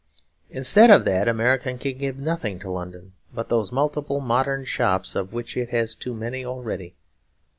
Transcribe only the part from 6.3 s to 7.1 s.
already.